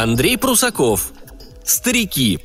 Андрей 0.00 0.38
Прусаков. 0.38 1.10
Старики. 1.64 2.38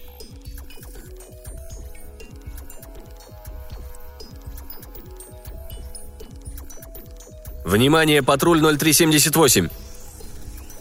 Внимание, 7.73 8.21
патруль 8.21 8.61
0378. 8.61 9.67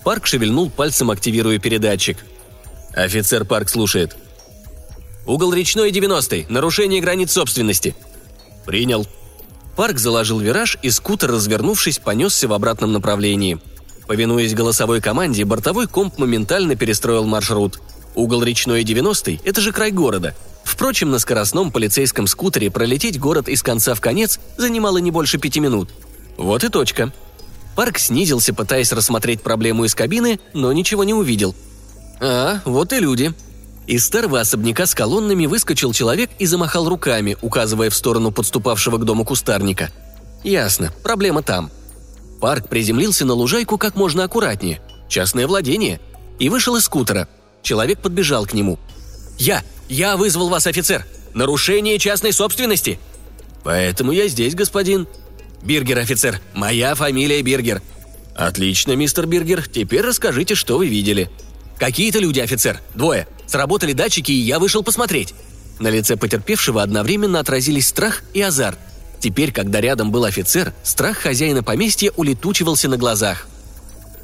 Парк 0.05 0.27
шевельнул 0.27 0.69
пальцем, 0.69 1.11
активируя 1.11 1.59
передатчик. 1.59 2.19
Офицер 2.93 3.47
Парк 3.47 3.71
слушает. 3.71 4.15
Угол 5.25 5.55
речной 5.55 5.91
90 5.91 6.45
Нарушение 6.51 7.01
границ 7.01 7.33
собственности. 7.33 7.95
Принял. 8.67 9.07
Парк 9.75 9.99
заложил 9.99 10.39
вираж, 10.39 10.77
и 10.83 10.91
скутер, 10.91 11.33
развернувшись, 11.33 11.99
понесся 11.99 12.47
в 12.47 12.53
обратном 12.53 12.93
направлении. 12.93 13.59
Повинуясь 14.07 14.53
голосовой 14.53 15.01
команде, 15.01 15.47
бортовой 15.47 15.87
комп 15.87 16.19
моментально 16.19 16.77
перестроил 16.77 17.25
маршрут. 17.25 17.81
Угол 18.15 18.43
речной 18.43 18.85
90– 18.85 19.39
это 19.47 19.63
же 19.63 19.73
край 19.73 19.93
города. 19.93 20.35
Впрочем, 20.63 21.11
на 21.11 21.19
скоростном 21.19 21.73
полицейском 21.73 22.27
скутере 22.27 22.71
пролететь 22.71 23.19
город 23.19 23.49
из 23.49 23.63
конца 23.63 23.95
в 23.95 24.03
конец 24.03 24.39
занимало 24.59 24.99
не 24.99 25.11
больше 25.11 25.39
пяти 25.39 25.59
минут. 25.59 25.89
Вот 26.37 26.65
и 26.65 26.69
точка. 26.69 27.13
Парк 27.77 27.99
снизился, 27.99 28.53
пытаясь 28.53 28.93
рассмотреть 28.93 29.43
проблему 29.43 29.85
из 29.85 29.95
кабины, 29.95 30.41
но 30.53 30.73
ничего 30.73 31.05
не 31.05 31.15
увидел. 31.15 31.55
А, 32.21 32.61
вот 32.65 32.93
и 32.93 32.99
люди. 32.99 33.33
Из 33.87 34.05
старого 34.05 34.41
особняка 34.41 34.87
с 34.87 34.95
колоннами 34.95 35.47
выскочил 35.47 35.93
человек 35.93 36.31
и 36.39 36.47
замахал 36.47 36.89
руками, 36.89 37.37
указывая 37.41 37.91
в 37.91 37.95
сторону 37.95 38.31
подступавшего 38.31 38.99
к 38.99 39.05
дому 39.05 39.25
кустарника. 39.25 39.91
Ясно, 40.45 40.93
проблема 41.03 41.43
там– 41.43 41.71
Парк 42.43 42.69
приземлился 42.69 43.25
на 43.25 43.35
лужайку 43.35 43.79
как 43.79 43.95
можно 43.95 44.25
аккуратнее. 44.25 44.81
Частное 45.09 45.47
владение. 45.47 46.01
И 46.41 46.49
вышел 46.49 46.75
из 46.75 46.83
скутера. 46.83 47.29
Человек 47.63 48.01
подбежал 48.01 48.47
к 48.47 48.53
нему. 48.53 48.81
«Я! 49.39 49.63
Я 49.89 50.17
вызвал 50.17 50.49
вас, 50.49 50.67
офицер! 50.67 51.07
Нарушение 51.35 52.01
частной 52.01 52.33
собственности!» 52.33 52.99
«Поэтому 53.63 54.11
я 54.11 54.27
здесь, 54.27 54.57
господин». 54.57 55.07
«Биргер, 55.63 55.99
офицер. 55.99 56.41
Моя 56.55 56.95
фамилия 56.95 57.43
Биргер». 57.43 57.83
«Отлично, 58.35 58.97
мистер 58.97 59.27
Биргер. 59.27 59.69
Теперь 59.69 60.03
расскажите, 60.03 60.55
что 60.55 60.79
вы 60.79 60.87
видели». 60.89 61.31
«Какие-то 61.79 62.19
люди, 62.19 62.41
офицер. 62.41 62.81
Двое. 62.95 63.27
Сработали 63.47 63.93
датчики, 63.93 64.33
и 64.33 64.41
я 64.41 64.59
вышел 64.59 64.83
посмотреть». 64.83 65.35
На 65.79 65.89
лице 65.89 66.17
потерпевшего 66.17 66.83
одновременно 66.83 67.41
отразились 67.41 67.89
страх 67.89 68.23
и 68.35 68.41
азарт– 68.41 68.79
Теперь, 69.23 69.53
когда 69.53 69.81
рядом 69.81 70.11
был 70.11 70.25
офицер, 70.25 70.73
страх 70.83 71.17
хозяина 71.19 71.63
поместья 71.63 72.11
улетучивался 72.17 72.89
на 72.89 72.97
глазах. 72.97 73.47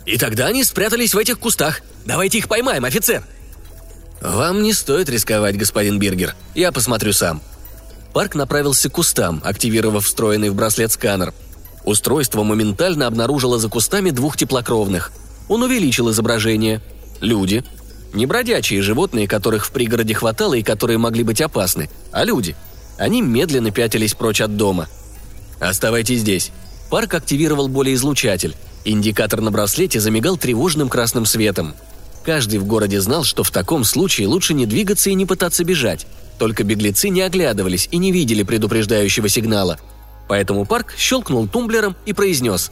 «И 0.06 0.19
тогда 0.19 0.47
они 0.47 0.64
спрятались 0.64 1.14
в 1.14 1.19
этих 1.19 1.39
кустах. 1.39 1.83
Давайте 2.05 2.39
их 2.39 2.48
поймаем, 2.48 2.84
офицер!» 2.84 3.23
«Вам 4.20 4.61
не 4.61 4.73
стоит 4.73 5.08
рисковать, 5.08 5.56
господин 5.56 6.00
Бергер. 6.00 6.34
Я 6.56 6.73
посмотрю 6.73 7.12
сам». 7.12 7.41
Парк 8.19 8.34
направился 8.34 8.91
к 8.91 8.94
кустам, 8.94 9.41
активировав 9.44 10.05
встроенный 10.05 10.50
в 10.50 10.55
браслет 10.56 10.91
сканер. 10.91 11.33
Устройство 11.84 12.42
моментально 12.42 13.06
обнаружило 13.06 13.61
за 13.61 13.69
кустами 13.69 14.11
двух 14.11 14.36
теплокровных. 14.36 15.12
Он 15.48 15.62
увеличил 15.62 16.11
изображение. 16.11 16.80
Люди. 17.20 17.62
Не 18.12 18.27
бродячие 18.27 18.83
животные, 18.83 19.28
которых 19.28 19.64
в 19.64 19.70
пригороде 19.70 20.14
хватало 20.14 20.55
и 20.55 20.64
которые 20.64 20.98
могли 20.98 21.23
быть 21.23 21.40
опасны, 21.40 21.90
а 22.11 22.24
люди– 22.24 22.57
они 22.98 23.23
медленно 23.23 23.70
пятились 23.70 24.14
прочь 24.14 24.40
от 24.40 24.57
дома. 24.57 24.89
«Оставайтесь 25.61 26.23
здесь». 26.23 26.51
Парк 26.90 27.14
активировал 27.14 27.68
болеизлучатель. 27.68 28.57
Индикатор 28.84 29.42
на 29.42 29.52
браслете 29.52 30.01
замигал 30.01 30.36
тревожным 30.36 30.89
красным 30.89 31.24
светом. 31.24 31.77
Каждый 32.24 32.58
в 32.58 32.64
городе 32.64 33.01
знал, 33.01 33.23
что 33.23 33.45
в 33.45 33.52
таком 33.52 33.84
случае 33.84 34.27
лучше 34.27 34.55
не 34.55 34.67
двигаться 34.67 35.08
и 35.08 35.14
не 35.14 35.24
пытаться 35.24 35.62
бежать. 35.62 36.08
Только 36.39 36.65
беглецы 36.65 37.09
не 37.09 37.23
оглядывались 37.23 37.89
и 37.91 37.99
не 37.99 38.13
видели 38.13 38.43
предупреждающего 38.43 39.29
сигнала. 39.29 39.79
Поэтому 40.29 40.67
Парк 40.67 40.95
щелкнул 40.97 41.49
тумблером 41.49 41.97
и 42.07 42.13
произнес 42.13 42.71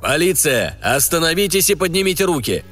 «Полиция! 0.00 0.78
Остановитесь 0.82 1.70
и 1.70 1.74
поднимите 1.74 2.24
руки!» 2.24 2.64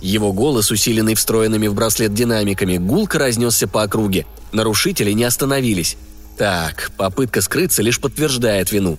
Его 0.00 0.32
голос, 0.32 0.70
усиленный 0.70 1.14
встроенными 1.14 1.66
в 1.66 1.74
браслет 1.74 2.14
динамиками, 2.14 2.78
гулко 2.78 3.18
разнесся 3.18 3.68
по 3.68 3.82
округе. 3.82 4.24
Нарушители 4.52 5.12
не 5.12 5.24
остановились. 5.24 5.98
Так, 6.38 6.90
попытка 6.96 7.42
скрыться 7.42 7.82
лишь 7.82 8.00
подтверждает 8.00 8.72
вину. 8.72 8.98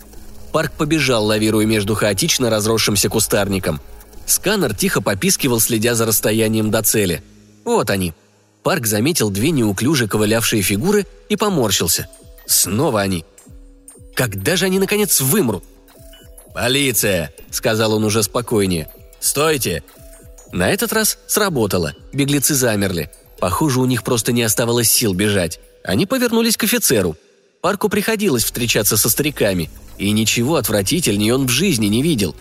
Парк 0.52 0.74
побежал, 0.74 1.26
лавируя 1.26 1.66
между 1.66 1.96
хаотично 1.96 2.52
разросшимся 2.52 3.10
кустарником. 3.10 3.82
Сканер 4.28 4.76
тихо 4.76 5.02
попискивал, 5.02 5.60
следя 5.60 5.96
за 5.96 6.06
расстоянием 6.06 6.70
до 6.70 6.84
цели. 6.84 7.24
Вот 7.66 7.90
они. 7.90 8.14
Парк 8.64 8.86
заметил 8.86 9.30
две 9.30 9.52
неуклюже 9.52 10.08
ковылявшие 10.08 10.62
фигуры 10.62 11.06
и 11.30 11.36
поморщился. 11.36 12.08
Снова 12.46 13.02
они. 13.02 13.26
Когда 14.14 14.56
же 14.56 14.66
они, 14.66 14.80
наконец, 14.80 15.20
вымрут? 15.22 15.64
«Полиция!»— 16.54 17.34
сказал 17.50 17.94
он 17.94 18.04
уже 18.04 18.24
спокойнее. 18.24 18.90
«Стойте!» 19.20 19.84
На 20.52 20.70
этот 20.70 20.92
раз 20.92 21.18
сработало. 21.28 21.96
Беглецы 22.12 22.56
замерли. 22.56 23.10
Похоже, 23.40 23.80
у 23.80 23.86
них 23.86 24.04
просто 24.04 24.34
не 24.34 24.44
оставалось 24.44 24.92
сил 24.92 25.14
бежать. 25.14 25.62
Они 25.84 26.06
повернулись 26.06 26.58
к 26.58 26.64
офицеру— 26.66 27.16
Парку 27.62 27.90
приходилось 27.90 28.44
встречаться 28.44 28.98
со 28.98 29.08
стариками, 29.08 29.70
и 30.00 30.12
ничего 30.12 30.56
отвратительнее 30.56 31.36
он 31.36 31.46
в 31.46 31.52
жизни 31.52 31.86
не 31.86 32.02
видел. 32.02 32.36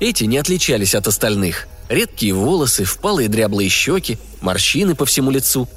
Эти 0.00 0.24
не 0.24 0.38
отличались 0.38 0.94
от 0.94 1.06
остальных. 1.06 1.68
Редкие 1.88 2.34
волосы, 2.34 2.84
впалые 2.84 3.28
дряблые 3.28 3.68
щеки, 3.68 4.18
морщины 4.40 4.94
по 4.94 5.06
всему 5.06 5.30
лицу 5.30 5.68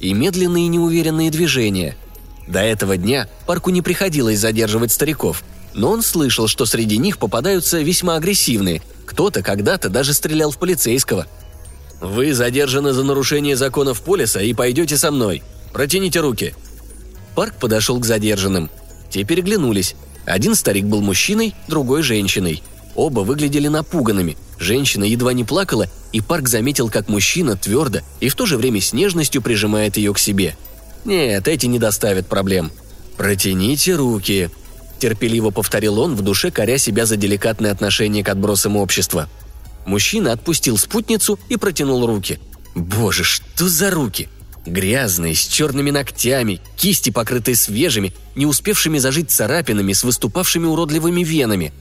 и 0.00 0.12
медленные 0.12 0.68
неуверенные 0.68 1.30
движения. 1.30 1.96
До 2.46 2.60
этого 2.60 2.96
дня 2.96 3.28
Парку 3.46 3.70
не 3.70 3.82
приходилось 3.82 4.38
задерживать 4.38 4.92
стариков, 4.92 5.42
но 5.74 5.90
он 5.90 6.02
слышал, 6.02 6.48
что 6.48 6.64
среди 6.64 6.96
них 6.96 7.18
попадаются 7.18 7.80
весьма 7.80 8.16
агрессивные, 8.16 8.82
кто-то 9.04 9.42
когда-то 9.42 9.90
даже 9.90 10.14
стрелял 10.14 10.50
в 10.50 10.58
полицейского. 10.58 11.26
«Вы 12.00 12.32
задержаны 12.32 12.92
за 12.92 13.04
нарушение 13.04 13.56
законов 13.56 14.02
полиса 14.02 14.40
и 14.40 14.54
пойдете 14.54 14.96
со 14.96 15.10
мной. 15.10 15.42
Протяните 15.72 16.20
руки», 16.20 16.54
Парк 17.38 17.54
подошел 17.54 18.00
к 18.00 18.04
задержанным. 18.04 18.68
Те 19.10 19.22
переглянулись. 19.22 19.94
Один 20.26 20.56
старик 20.56 20.86
был 20.86 21.02
мужчиной, 21.02 21.54
другой– 21.68 22.02
женщиной. 22.02 22.64
Оба 22.96 23.20
выглядели 23.20 23.68
напуганными. 23.68 24.36
Женщина 24.58 25.04
едва 25.04 25.32
не 25.32 25.44
плакала, 25.44 25.86
и 26.12 26.20
Парк 26.20 26.48
заметил, 26.48 26.88
как 26.88 27.08
мужчина 27.08 27.56
твердо 27.56 28.00
и 28.20 28.28
в 28.28 28.34
то 28.34 28.46
же 28.46 28.56
время 28.56 28.80
с 28.80 28.92
нежностью 28.92 29.40
прижимает 29.40 29.96
ее 29.96 30.12
к 30.12 30.18
себе. 30.18 30.56
Нет, 31.04 31.46
эти 31.46 31.66
не 31.66 31.78
доставят 31.78 32.26
проблем. 32.26 32.72
«Протяните 33.16 33.96
руки»,– 33.96 34.50
терпеливо 35.00 35.50
повторил 35.50 35.98
он, 35.98 36.14
в 36.14 36.22
душе 36.22 36.50
коря 36.50 36.78
себя 36.78 37.04
за 37.04 37.16
деликатное 37.16 37.72
отношение 37.72 38.22
к 38.22 38.28
отбросам 38.28 38.76
общества. 38.76 39.28
Мужчина 39.86 40.32
отпустил 40.32 40.78
спутницу 40.78 41.38
и 41.48 41.56
протянул 41.56 42.06
руки. 42.06 42.38
«Боже, 42.74 43.24
что 43.24 43.68
за 43.68 43.90
руки?» 43.90 44.28
Грязные, 44.66 45.34
с 45.34 45.46
черными 45.46 45.90
ногтями, 45.90 46.60
кисти, 46.76 47.10
покрытые 47.10 47.56
свежими, 47.56 48.12
не 48.36 48.46
успевшими 48.46 48.98
зажить 48.98 49.30
царапинами, 49.30 49.94
с 49.94 50.04
выступавшими 50.04 50.66
уродливыми 50.66 51.24
венами. 51.24 51.72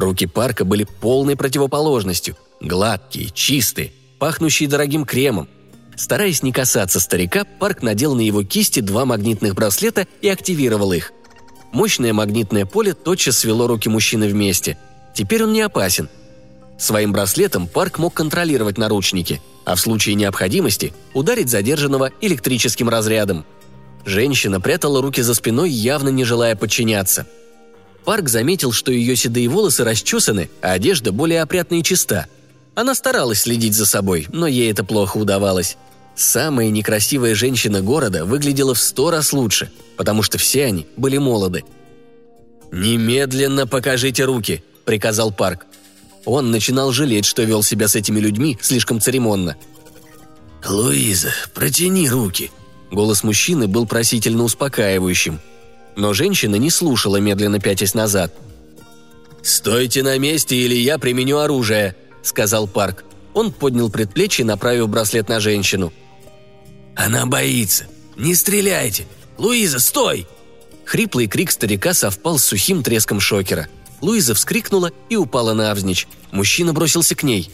Руки 0.00 0.26
парка 0.26 0.64
были 0.64 0.84
полной 0.84 1.36
противоположностью. 1.36 2.36
Гладкие, 2.60 3.30
чистые, 3.30 3.92
пахнущие 4.18 4.68
дорогим 4.68 5.04
кремом. 5.04 5.48
Стараясь 5.96 6.42
не 6.42 6.52
касаться 6.52 7.00
старика, 7.00 7.44
парк 7.44 7.82
надел 7.82 8.14
на 8.14 8.22
его 8.22 8.42
кисти 8.42 8.80
два 8.80 9.04
магнитных 9.04 9.54
браслета 9.54 10.06
и 10.22 10.28
активировал 10.28 10.92
их. 10.92 11.12
Мощное 11.72 12.12
магнитное 12.12 12.66
поле 12.66 12.94
тотчас 12.94 13.38
свело 13.38 13.66
руки 13.66 13.88
мужчины 13.88 14.28
вместе. 14.28 14.78
Теперь 15.14 15.44
он 15.44 15.52
не 15.52 15.60
опасен. 15.60 16.08
Своим 16.78 17.12
браслетом 17.12 17.68
парк 17.68 17.98
мог 17.98 18.14
контролировать 18.14 18.78
наручники– 18.78 19.40
а 19.64 19.74
в 19.74 19.80
случае 19.80 20.14
необходимости 20.14 20.92
ударить 21.14 21.48
задержанного 21.48 22.10
электрическим 22.20 22.88
разрядом. 22.88 23.44
Женщина 24.04 24.60
прятала 24.60 25.02
руки 25.02 25.22
за 25.22 25.34
спиной, 25.34 25.70
явно 25.70 26.08
не 26.08 26.24
желая 26.24 26.56
подчиняться. 26.56 27.26
Парк 28.10 28.28
заметил, 28.28 28.72
что 28.72 28.90
ее 28.90 29.14
седые 29.14 29.46
волосы 29.46 29.84
расчесаны, 29.84 30.50
а 30.62 30.72
одежда 30.72 31.12
более 31.12 31.42
опрятна 31.42 31.76
и 31.76 31.82
чиста. 31.84 32.26
Она 32.74 32.96
старалась 32.96 33.42
следить 33.42 33.74
за 33.74 33.86
собой, 33.86 34.26
но 34.32 34.48
ей 34.48 34.68
это 34.68 34.82
плохо 34.82 35.16
удавалось. 35.16 35.76
Самая 36.16 36.70
некрасивая 36.70 37.36
женщина 37.36 37.82
города 37.82 38.24
выглядела 38.24 38.74
в 38.74 38.80
сто 38.80 39.12
раз 39.12 39.32
лучше, 39.32 39.70
потому 39.96 40.24
что 40.24 40.38
все 40.38 40.64
они 40.64 40.88
были 40.96 41.18
молоды. 41.18 41.62
«Немедленно 42.72 43.68
покажите 43.68 44.24
руки»,— 44.24 44.64
приказал 44.84 45.30
Парк. 45.30 45.66
Он 46.24 46.50
начинал 46.50 46.90
жалеть, 46.90 47.26
что 47.26 47.44
вел 47.44 47.62
себя 47.62 47.86
с 47.86 47.94
этими 47.94 48.18
людьми 48.18 48.58
слишком 48.60 49.00
церемонно. 49.00 49.56
«Луиза, 50.66 51.30
протяни 51.54 52.10
руки!» 52.10 52.50
Голос 52.90 53.22
мужчины 53.22 53.68
был 53.68 53.86
просительно 53.86 54.42
успокаивающим. 54.42 55.38
Но 56.00 56.14
женщина 56.14 56.56
не 56.56 56.70
слушала, 56.70 57.18
медленно 57.18 57.60
пятясь 57.60 57.92
назад. 57.92 58.32
«Стойте 59.42 60.02
на 60.02 60.16
месте, 60.16 60.56
или 60.56 60.74
я 60.74 60.96
применю 60.96 61.36
оружие»,— 61.36 61.94
сказал 62.22 62.66
Парк. 62.66 63.04
Он 63.34 63.52
поднял 63.52 63.90
предплечье, 63.90 64.46
направив 64.46 64.88
браслет 64.88 65.28
на 65.28 65.40
женщину. 65.40 65.92
«Она 66.96 67.26
боится! 67.26 67.84
Не 68.16 68.34
стреляйте! 68.34 69.06
Луиза, 69.36 69.78
стой!» 69.78 70.26
Хриплый 70.86 71.26
крик 71.26 71.50
старика 71.50 71.92
совпал 71.92 72.38
с 72.38 72.46
сухим 72.46 72.82
треском 72.82 73.20
шокера. 73.20 73.68
Луиза 74.00 74.34
вскрикнула 74.34 74.92
и 75.10 75.16
упала 75.16 75.52
навзничь. 75.52 76.08
Мужчина 76.30 76.72
бросился 76.72 77.14
к 77.14 77.24
ней. 77.24 77.50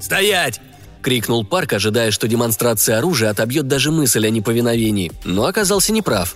«Стоять!»– 0.00 0.60
крикнул 1.02 1.44
Парк, 1.44 1.74
ожидая, 1.74 2.10
что 2.10 2.26
демонстрация 2.26 2.98
оружия 2.98 3.30
отобьет 3.30 3.68
даже 3.68 3.92
мысль 3.92 4.26
о 4.26 4.30
неповиновении, 4.30 5.12
но 5.22 5.46
оказался 5.46 5.92
неправ. 5.92 6.34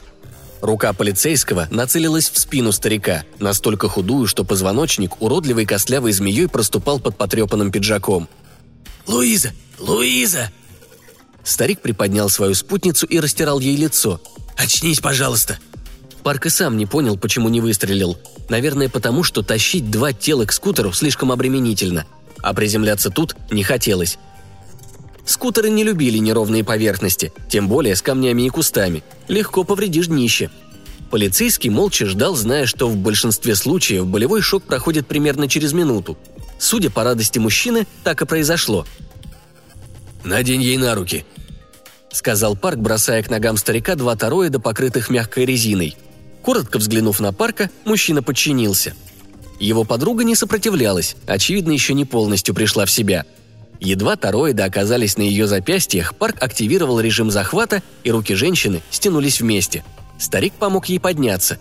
Рука 0.61 0.93
полицейского 0.93 1.69
нацелилась 1.71 2.29
в 2.31 2.39
спину 2.39 2.73
старика, 2.73 3.25
настолько 3.39 3.89
худую, 3.89 4.27
что 4.27 4.45
позвоночник 4.45 5.21
уродливой 5.23 5.65
костлявой 5.65 6.13
змеей 6.13 6.49
проступал 6.49 7.01
под 7.01 7.17
потрепанным 7.17 7.73
пиджаком. 7.73 8.29
«Луиза! 9.07 9.53
Луиза!» 9.79 10.51
Старик 11.43 11.81
приподнял 11.81 12.29
свою 12.29 12.55
спутницу 12.55 13.07
и 13.07 13.19
растирал 13.19 13.61
ей 13.61 13.77
лицо. 13.77 14.21
«Очнись, 14.57 15.01
пожалуйста!» 15.01 15.59
Парк 16.23 16.47
и 16.47 16.51
сам 16.51 16.77
не 16.77 16.85
понял, 16.85 17.17
почему 17.17 17.49
не 17.49 17.63
выстрелил. 17.63 18.19
Наверное, 18.51 18.91
потому 18.91 19.23
что 19.23 19.43
тащить 19.43 19.91
два 19.91 20.13
тела 20.13 20.45
к 20.45 20.53
скутеру 20.53 20.93
слишком 20.93 21.33
обременительно, 21.33 22.05
а 22.43 22.53
приземляться 22.53 23.09
тут 23.09 23.35
не 23.51 23.63
хотелось. 23.63 24.19
Скутеры 25.25 25.71
не 25.71 25.85
любили 25.85 26.19
неровные 26.19 26.65
поверхности, 26.65 27.33
тем 27.49 27.69
более 27.69 27.97
с 27.97 28.03
камнями 28.03 28.43
и 28.43 28.49
кустами. 28.49 29.03
Легко 29.29 29.65
повредишь 29.65 30.07
днище. 30.07 30.51
Полицейский 31.11 31.71
молча 31.71 32.07
ждал, 32.07 32.37
зная, 32.37 32.67
что 32.67 32.89
в 32.89 32.97
большинстве 32.97 33.55
случаев 33.57 34.07
болевой 34.07 34.41
шок 34.43 34.63
проходит 34.65 35.07
примерно 35.07 35.49
через 35.49 35.73
минуту. 35.73 36.17
Судя 36.59 36.91
по 36.91 37.05
радости 37.05 37.39
мужчины, 37.39 37.87
так 38.05 38.23
и 38.23 38.27
произошло. 38.27 38.87
«Надень 40.25 40.63
ей 40.63 40.77
на 40.77 40.95
руки»,— 40.95 41.25
сказал 42.13 42.57
Парк, 42.57 42.79
бросая 42.79 43.23
к 43.23 43.31
ногам 43.31 43.57
старика 43.57 43.95
два 43.95 44.15
тороида, 44.17 44.61
покрытых 44.61 45.11
мягкой 45.11 45.47
резиной— 45.47 45.97
Коротко 46.43 46.79
взглянув 46.79 47.21
на 47.21 47.33
парка, 47.33 47.71
мужчина 47.85 48.23
подчинился. 48.23 48.95
Его 49.59 49.85
подруга 49.85 50.25
не 50.25 50.35
сопротивлялась, 50.35 51.17
очевидно, 51.27 51.73
еще 51.73 51.93
не 51.95 52.05
полностью 52.05 52.55
пришла 52.55 52.87
в 52.87 52.91
себя. 52.91 53.25
Едва 53.81 54.17
тороиды 54.17 54.63
оказались 54.63 55.17
на 55.17 55.23
ее 55.23 55.47
запястьях, 55.47 56.15
парк 56.15 56.37
активировал 56.41 57.01
режим 57.01 57.31
захвата, 57.31 57.83
и 58.05 58.11
руки 58.11 58.35
женщины 58.35 58.83
стянулись 58.91 59.41
вместе. 59.41 59.85
Старик 60.19 60.53
помог 60.55 60.87
ей 60.87 61.01
подняться. 61.01 61.59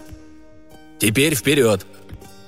«Теперь 0.99 1.35
вперед!» 1.35 1.85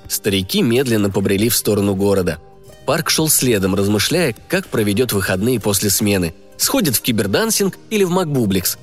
Старики 0.09 0.61
медленно 0.61 1.09
побрели 1.09 1.47
в 1.47 1.55
сторону 1.55 1.95
города. 1.95 2.39
Парк 2.85 3.09
шел 3.09 3.29
следом, 3.29 3.75
размышляя, 3.75 4.35
как 4.49 4.67
проведет 4.67 5.13
выходные 5.13 5.59
после 5.59 5.89
смены. 5.89 6.33
Сходит 6.57 6.97
в 6.97 7.01
кибердансинг 7.01 7.77
или 7.89 8.03
в 8.03 8.09
Макбубликс. 8.09 8.77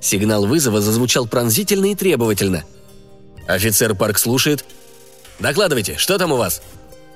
Сигнал 0.00 0.46
вызова 0.46 0.80
зазвучал 0.80 1.26
пронзительно 1.26 1.92
и 1.92 1.94
требовательно– 1.94 2.64
Офицер 3.46 3.94
Парк 3.94 4.18
слушает. 4.18 4.64
«Докладывайте, 5.38 5.96
что 5.96 6.18
там 6.18 6.32
у 6.32 6.36
вас?» 6.36 6.62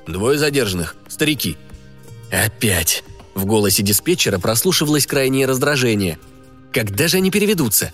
«Двое 0.07 0.39
задержанных. 0.39 0.97
Старики». 1.09 1.57
«Опять!» 2.31 3.05
В 3.35 3.45
голосе 3.45 3.83
диспетчера 3.83 4.39
прослушивалось 4.39 5.07
крайнее 5.07 5.47
раздражение. 5.47 6.19
«Когда 6.73 7.09
же 7.09 7.19
они 7.19 7.31
переведутся?» 7.31 7.93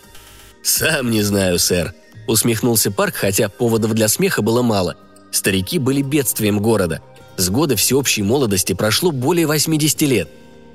«Сам 0.63 1.11
не 1.11 1.23
знаю, 1.23 1.59
сэр»,— 1.59 1.95
усмехнулся 2.29 2.91
Парк, 2.91 3.17
хотя 3.17 3.49
поводов 3.49 3.95
для 3.95 4.09
смеха 4.09 4.43
было 4.43 4.63
мало. 4.63 4.97
Старики 5.33 5.79
были 5.79 6.03
бедствием 6.03 6.61
города. 6.61 7.03
С 7.37 7.51
года 7.51 7.77
всеобщей 7.77 8.23
молодости 8.23 8.73
прошло 8.73 9.11
более 9.11 9.47
80 9.47 10.03
лет. 10.03 10.29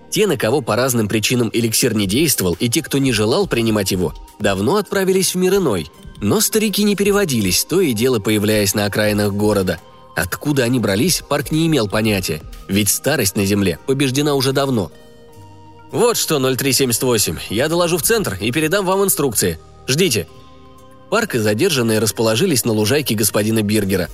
Те, 0.10 0.28
на 0.28 0.38
кого 0.38 0.62
по 0.62 0.76
разным 0.76 1.08
причинам 1.08 1.50
эликсир 1.54 1.94
не 1.94 2.08
действовал, 2.08 2.58
и 2.60 2.70
те, 2.70 2.82
кто 2.82 2.98
не 2.98 3.12
желал 3.12 3.48
принимать 3.48 3.92
его, 3.92 4.14
давно 4.40 4.78
отправились 4.78 5.34
в 5.34 5.38
мир 5.38 5.56
иной— 5.56 5.88
но 6.20 6.40
старики 6.42 6.84
не 6.84 6.96
переводились, 6.96 7.64
то 7.66 7.80
и 7.80 7.94
дело 7.94 8.20
появляясь 8.20 8.74
на 8.74 8.86
окраинах 8.86 9.34
города. 9.34 9.80
Откуда 10.18 10.64
они 10.64 10.80
брались, 10.80 11.22
парк 11.22 11.52
не 11.52 11.68
имел 11.68 11.88
понятия, 11.88 12.42
ведь 12.68 12.90
старость 12.90 13.36
на 13.36 13.46
земле 13.46 13.78
побеждена 13.86 14.34
уже 14.34 14.52
давно. 14.52 14.92
«Вот 15.92 16.18
что, 16.18 16.40
0378, 16.40 17.38
я 17.52 17.70
доложу 17.70 17.98
в 17.98 18.02
центр 18.02 18.36
и 18.42 18.52
передам 18.52 18.84
вам 18.84 19.04
инструкции. 19.04 19.60
Ждите». 19.88 20.28
Парк 21.12 21.36
и 21.36 21.38
задержанные 21.38 22.00
расположились 22.00 22.66
на 22.66 22.74
лужайке 22.74 23.14
господина 23.14 23.62
Биргера. 23.62 24.10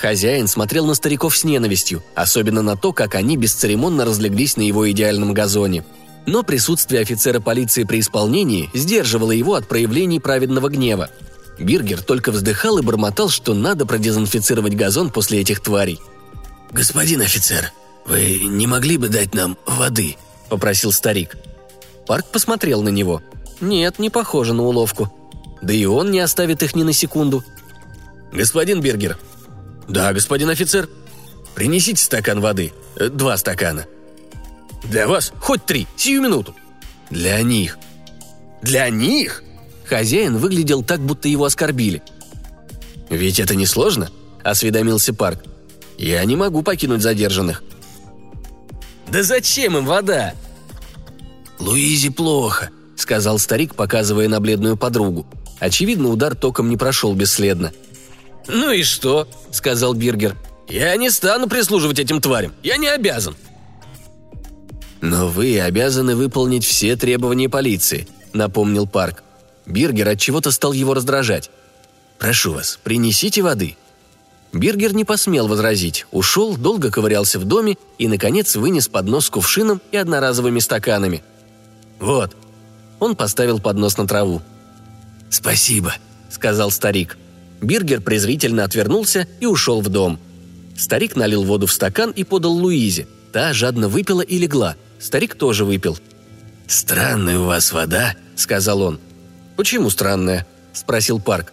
Хозяин 0.00 0.48
смотрел 0.48 0.84
на 0.84 0.94
стариков 0.94 1.36
с 1.36 1.44
ненавистью, 1.44 2.02
особенно 2.16 2.62
на 2.62 2.76
то, 2.76 2.92
как 2.92 3.14
они 3.14 3.36
бесцеремонно 3.36 4.04
разлеглись 4.04 4.56
на 4.56 4.62
его 4.62 4.90
идеальном 4.90 5.32
газоне. 5.32 5.84
Но 6.26 6.42
присутствие 6.42 7.02
офицера 7.02 7.38
полиции 7.38 7.84
при 7.84 8.00
исполнении 8.00 8.68
сдерживало 8.74 9.30
его 9.30 9.54
от 9.54 9.68
проявлений 9.68 10.18
праведного 10.18 10.68
гнева– 10.68 11.08
Биргер 11.58 12.02
только 12.02 12.32
вздыхал 12.32 12.78
и 12.78 12.82
бормотал, 12.82 13.28
что 13.28 13.54
надо 13.54 13.86
продезинфицировать 13.86 14.74
газон 14.74 15.10
после 15.10 15.40
этих 15.40 15.60
тварей. 15.60 16.00
«Господин 16.70 17.22
офицер, 17.22 17.72
вы 18.04 18.40
не 18.40 18.66
могли 18.66 18.98
бы 18.98 19.08
дать 19.08 19.34
нам 19.34 19.56
воды?»– 19.66 20.16
попросил 20.48 20.92
старик. 20.92 21.36
Парк 22.06 22.26
посмотрел 22.26 22.82
на 22.82 22.90
него. 22.90 23.22
Нет, 23.60 23.98
не 23.98 24.10
похоже 24.10 24.52
на 24.52 24.62
уловку. 24.64 25.12
Да 25.62 25.72
и 25.72 25.84
он 25.86 26.10
не 26.10 26.20
оставит 26.20 26.62
их 26.62 26.76
ни 26.76 26.82
на 26.82 26.92
секунду. 26.92 27.42
«Господин 28.32 28.80
Биргер». 28.80 29.18
«Да, 29.88 30.12
господин 30.12 30.50
офицер». 30.50 30.88
«Принесите 31.54 32.02
стакан 32.02 32.40
воды. 32.40 32.72
Э, 32.96 33.08
два 33.08 33.36
стакана». 33.38 33.86
«Для 34.84 35.08
вас? 35.08 35.32
Хоть 35.40 35.64
три. 35.64 35.86
Сию 35.96 36.22
минуту». 36.22 36.54
«Для 37.08 37.40
них». 37.42 37.78
«Для 38.62 38.90
них?» 38.90 39.42
Хозяин 39.88 40.36
выглядел 40.36 40.82
так, 40.82 41.00
будто 41.00 41.28
его 41.28 41.44
оскорбили. 41.44 42.02
«Ведь 43.08 43.38
это 43.38 43.54
не 43.54 43.66
сложно?»– 43.66 44.10
осведомился 44.42 45.14
Парк. 45.14 45.44
«Я 45.96 46.24
не 46.24 46.34
могу 46.36 46.62
покинуть 46.62 47.02
задержанных». 47.02 47.62
«Да 49.08 49.22
зачем 49.22 49.78
им 49.78 49.86
вода?» 49.86 50.34
«Луизе 51.60 52.10
плохо»,– 52.10 52.70
сказал 52.96 53.38
старик, 53.38 53.76
показывая 53.76 54.28
на 54.28 54.40
бледную 54.40 54.76
подругу. 54.76 55.24
Очевидно, 55.60 56.08
удар 56.08 56.34
током 56.34 56.68
не 56.68 56.76
прошел 56.76 57.14
бесследно. 57.14 57.72
«Ну 58.48 58.72
и 58.72 58.82
что?»– 58.82 59.28
сказал 59.52 59.94
Биргер. 59.94 60.36
«Я 60.68 60.96
не 60.96 61.10
стану 61.10 61.48
прислуживать 61.48 62.00
этим 62.00 62.20
тварям. 62.20 62.52
Я 62.62 62.76
не 62.76 62.88
обязан». 62.88 63.36
«Но 65.00 65.28
вы 65.28 65.60
обязаны 65.60 66.16
выполнить 66.16 66.64
все 66.64 66.96
требования 66.96 67.48
полиции»,– 67.48 68.08
напомнил 68.32 68.86
Парк. 68.86 69.22
Биргер 69.66 70.08
от 70.08 70.20
чего-то 70.20 70.50
стал 70.50 70.72
его 70.72 70.94
раздражать. 70.94 71.50
«Прошу 72.18 72.52
вас, 72.52 72.78
принесите 72.82 73.42
воды». 73.42 73.76
Биргер 74.52 74.94
не 74.94 75.04
посмел 75.04 75.48
возразить, 75.48 76.06
ушел, 76.12 76.56
долго 76.56 76.90
ковырялся 76.90 77.38
в 77.38 77.44
доме 77.44 77.76
и, 77.98 78.08
наконец, 78.08 78.56
вынес 78.56 78.88
поднос 78.88 79.26
с 79.26 79.30
кувшином 79.30 79.82
и 79.90 79.96
одноразовыми 79.96 80.60
стаканами. 80.60 81.22
«Вот». 81.98 82.34
Он 82.98 83.14
поставил 83.14 83.60
поднос 83.60 83.98
на 83.98 84.06
траву. 84.06 84.40
«Спасибо»,— 85.28 85.94
сказал 86.30 86.70
старик. 86.70 87.18
Биргер 87.60 88.00
презрительно 88.00 88.64
отвернулся 88.64 89.28
и 89.40 89.46
ушел 89.46 89.82
в 89.82 89.88
дом. 89.88 90.18
Старик 90.76 91.16
налил 91.16 91.44
воду 91.44 91.66
в 91.66 91.72
стакан 91.72 92.10
и 92.10 92.24
подал 92.24 92.52
Луизе. 92.52 93.06
Та 93.32 93.52
жадно 93.52 93.88
выпила 93.88 94.22
и 94.22 94.38
легла. 94.38 94.76
Старик 94.98 95.34
тоже 95.34 95.64
выпил. 95.64 95.98
«Странная 96.66 97.38
у 97.38 97.44
вас 97.44 97.72
вода»,— 97.72 98.14
сказал 98.36 98.80
он. 98.82 99.00
«Почему 99.56 99.88
странная?»– 99.90 100.46
спросил 100.72 101.18
Парк. 101.18 101.52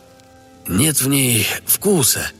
«Нет 0.67 1.01
в 1.01 1.07
ней 1.07 1.47
вкуса». 1.65 2.31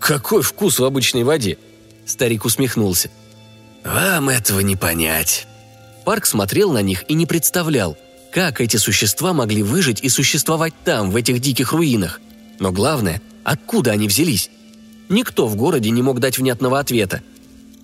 «Какой 0.00 0.42
вкус 0.42 0.78
в 0.78 0.84
обычной 0.84 1.24
воде?» 1.24 1.58
Старик 2.06 2.44
усмехнулся. 2.44 3.10
«Вам 3.84 4.28
этого 4.28 4.60
не 4.60 4.76
понять». 4.76 5.46
Парк 6.04 6.26
смотрел 6.26 6.72
на 6.72 6.82
них 6.82 7.04
и 7.08 7.14
не 7.14 7.24
представлял, 7.24 7.96
как 8.30 8.60
эти 8.60 8.76
существа 8.76 9.32
могли 9.32 9.62
выжить 9.62 10.02
и 10.02 10.10
существовать 10.10 10.74
там, 10.84 11.10
в 11.10 11.16
этих 11.16 11.40
диких 11.40 11.72
руинах. 11.72 12.20
Но 12.58 12.72
главное, 12.72 13.22
откуда 13.44 13.92
они 13.92 14.08
взялись? 14.08 14.50
Никто 15.08 15.46
в 15.46 15.56
городе 15.56 15.90
не 15.90 16.02
мог 16.02 16.20
дать 16.20 16.36
внятного 16.36 16.78
ответа. 16.78 17.22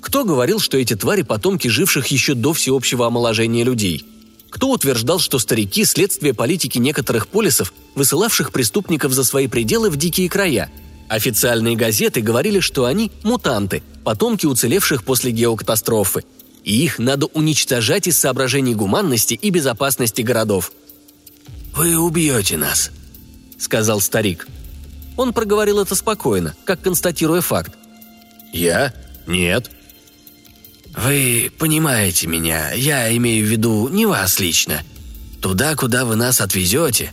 Кто 0.03 0.25
говорил, 0.25 0.59
что 0.59 0.77
эти 0.77 0.97
твари– 0.97 1.23
потомки 1.23 1.69
живших 1.69 2.09
еще 2.09 2.35
до 2.35 2.53
всеобщего 2.53 3.07
омоложения 3.07 3.65
людей– 3.65 4.05
кто 4.51 4.71
утверждал, 4.71 5.21
что 5.21 5.39
старики– 5.39 5.85
следствие 5.87 6.35
политики 6.35 6.79
некоторых 6.79 7.29
полисов, 7.29 7.73
высылавших 7.95 8.53
преступников 8.53 9.13
за 9.13 9.25
свои 9.25 9.47
пределы 9.47 9.91
в 9.91 9.97
дикие 9.97 10.29
края? 10.29 10.71
Официальные 11.09 11.77
газеты 11.77 12.21
говорили, 12.21 12.61
что 12.61 12.85
они– 12.85 13.13
мутанты, 13.23 13.83
потомки 14.05 14.47
уцелевших 14.47 15.05
после 15.05 15.31
геокатастрофы. 15.31 16.25
И 16.65 16.85
их 16.85 16.99
надо 16.99 17.27
уничтожать 17.27 18.07
из 18.07 18.19
соображений 18.19 18.75
гуманности 18.75 19.35
и 19.35 19.51
безопасности 19.51 20.23
городов. 20.23 20.73
«Вы 21.75 21.97
убьете 21.97 22.57
нас»,— 22.57 22.91
сказал 23.59 24.01
старик. 24.01 24.47
Он 25.17 25.33
проговорил 25.33 25.81
это 25.81 25.95
спокойно, 25.95 26.55
как 26.65 26.83
констатируя 26.83 27.41
факт. 27.41 27.73
«Я? 28.53 28.93
Нет». 29.27 29.71
«Вы 30.97 31.53
понимаете 31.59 32.27
меня, 32.27 32.73
я 32.73 33.15
имею 33.17 33.47
в 33.47 33.49
виду 33.49 33.89
не 33.89 34.07
вас 34.07 34.41
лично. 34.41 34.83
Туда, 35.41 35.75
куда 35.77 36.05
вы 36.05 36.17
нас 36.17 36.41
отвезете». 36.41 37.13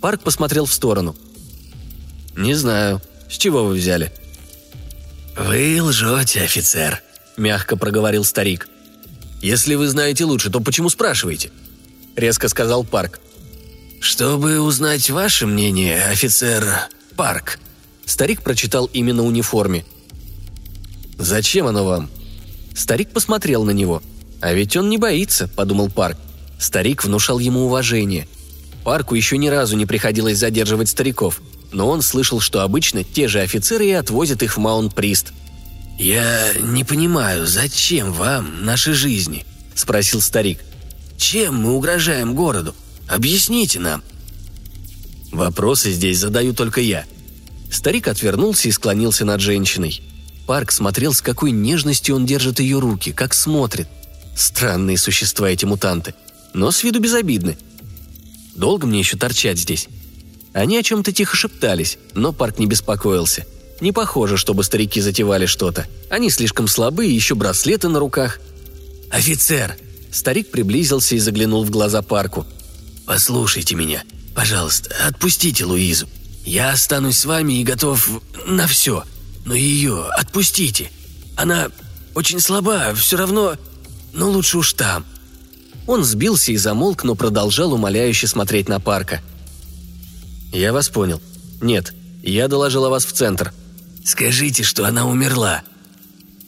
Парк 0.00 0.22
посмотрел 0.22 0.66
в 0.66 0.72
сторону. 0.72 1.16
«Не 2.36 2.54
знаю. 2.54 3.00
С 3.30 3.38
чего 3.38 3.64
вы 3.64 3.74
взяли?» 3.74 4.12
«Вы 5.36 5.82
лжете, 5.82 6.42
офицер»,— 6.42 7.02
мягко 7.36 7.76
проговорил 7.76 8.24
старик. 8.24 8.68
«Если 9.42 9.74
вы 9.74 9.88
знаете 9.88 10.24
лучше, 10.24 10.50
то 10.50 10.60
почему 10.60 10.88
спрашиваете?»— 10.88 11.50
резко 12.16 12.48
сказал 12.48 12.84
Парк. 12.84 13.20
«Чтобы 14.00 14.60
узнать 14.60 15.10
ваше 15.10 15.46
мнение, 15.46 16.04
офицер 16.04 16.64
Парк»,— 17.16 17.58
старик 18.04 18.42
прочитал 18.42 18.86
именно 18.92 19.24
униформе. 19.24 19.84
«Зачем 21.18 21.66
оно 21.66 21.84
вам?» 21.84 22.10
Старик 22.76 23.10
посмотрел 23.10 23.64
на 23.64 23.70
него. 23.70 24.02
«А 24.42 24.52
ведь 24.52 24.76
он 24.76 24.90
не 24.90 24.98
боится»,— 24.98 25.48
подумал 25.56 25.88
Парк. 25.88 26.18
Старик 26.58 27.04
внушал 27.04 27.38
ему 27.38 27.64
уважение. 27.64 28.28
Парку 28.84 29.14
еще 29.14 29.38
ни 29.38 29.48
разу 29.48 29.76
не 29.76 29.86
приходилось 29.86 30.38
задерживать 30.38 30.90
стариков, 30.90 31.40
но 31.72 31.88
он 31.88 32.02
слышал, 32.02 32.38
что 32.38 32.60
обычно 32.60 33.02
те 33.02 33.28
же 33.28 33.40
офицеры 33.40 33.86
и 33.86 33.92
отвозят 33.92 34.42
их 34.42 34.56
в 34.56 34.60
Маунт-Прист. 34.60 35.32
«Я 35.98 36.52
не 36.60 36.84
понимаю, 36.84 37.46
зачем 37.46 38.12
вам 38.12 38.64
наши 38.66 38.92
жизни?»– 38.92 39.46
спросил 39.74 40.20
старик. 40.20 40.60
«Чем 41.16 41.62
мы 41.62 41.72
угрожаем 41.72 42.34
городу? 42.34 42.74
Объясните 43.08 43.80
нам». 43.80 44.02
«Вопросы 45.32 45.92
здесь 45.92 46.18
задаю 46.18 46.52
только 46.52 46.82
я». 46.82 47.06
Старик 47.72 48.06
отвернулся 48.06 48.68
и 48.68 48.72
склонился 48.72 49.24
над 49.24 49.40
женщиной. 49.40 50.02
Парк 50.46 50.70
смотрел, 50.70 51.12
с 51.12 51.20
какой 51.20 51.50
нежностью 51.50 52.14
он 52.14 52.24
держит 52.24 52.60
ее 52.60 52.78
руки, 52.78 53.12
как 53.12 53.34
смотрит. 53.34 53.88
Странные 54.36 54.96
существа 54.96 55.50
эти 55.50 55.64
мутанты, 55.64 56.14
но 56.54 56.70
с 56.70 56.84
виду 56.84 57.00
безобидны. 57.00 57.58
Долго 58.54 58.86
мне 58.86 59.00
еще 59.00 59.16
торчать 59.16 59.58
здесь? 59.58 59.88
Они 60.52 60.78
о 60.78 60.82
чем-то 60.82 61.12
тихо 61.12 61.36
шептались, 61.36 61.98
но 62.14 62.32
Парк 62.32 62.58
не 62.58 62.66
беспокоился. 62.66 63.44
Не 63.80 63.92
похоже, 63.92 64.36
чтобы 64.36 64.64
старики 64.64 65.00
затевали 65.00 65.46
что-то. 65.46 65.86
Они 66.08 66.30
слишком 66.30 66.68
слабы, 66.68 67.06
еще 67.06 67.34
браслеты 67.34 67.88
на 67.88 67.98
руках. 67.98 68.38
«Офицер!» 69.10 69.76
Старик 70.10 70.50
приблизился 70.50 71.14
и 71.14 71.18
заглянул 71.18 71.64
в 71.64 71.70
глаза 71.70 72.00
Парку. 72.00 72.46
«Послушайте 73.04 73.74
меня. 73.74 74.02
Пожалуйста, 74.34 74.94
отпустите 75.06 75.64
Луизу. 75.66 76.08
Я 76.44 76.70
останусь 76.70 77.18
с 77.18 77.24
вами 77.26 77.60
и 77.60 77.64
готов 77.64 78.08
на 78.46 78.66
все 78.66 79.04
но 79.46 79.54
ее 79.54 80.08
отпустите. 80.10 80.90
Она 81.36 81.68
очень 82.14 82.40
слаба, 82.40 82.92
все 82.94 83.16
равно, 83.16 83.56
но 84.12 84.28
лучше 84.28 84.58
уж 84.58 84.74
там». 84.74 85.06
Он 85.86 86.04
сбился 86.04 86.50
и 86.50 86.56
замолк, 86.56 87.04
но 87.04 87.14
продолжал 87.14 87.72
умоляюще 87.72 88.26
смотреть 88.26 88.68
на 88.68 88.80
парка. 88.80 89.22
«Я 90.52 90.72
вас 90.72 90.88
понял. 90.88 91.22
Нет, 91.62 91.94
я 92.24 92.48
доложил 92.48 92.84
о 92.84 92.90
вас 92.90 93.06
в 93.06 93.12
центр». 93.12 93.54
«Скажите, 94.04 94.62
что 94.62 94.84
она 94.84 95.06
умерла». 95.06 95.62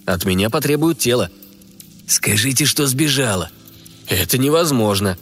«От 0.06 0.24
меня 0.24 0.50
потребуют 0.50 0.98
тело». 0.98 1.30
«Скажите, 2.08 2.64
что 2.64 2.86
сбежала». 2.86 3.50
«Это 4.08 4.38
невозможно». 4.38 5.16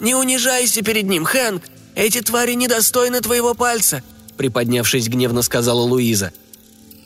«Не 0.00 0.14
унижайся 0.14 0.82
перед 0.82 1.04
ним, 1.04 1.24
Хэнк! 1.24 1.62
Эти 1.94 2.20
твари 2.20 2.54
недостойны 2.54 3.20
твоего 3.20 3.54
пальца!» 3.54 4.02
Приподнявшись 4.36 5.08
гневно, 5.08 5.42
сказала 5.42 5.80
Луиза– 5.80 6.32